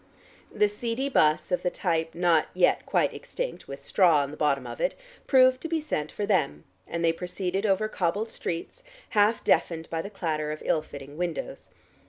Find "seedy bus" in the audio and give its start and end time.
0.67-1.51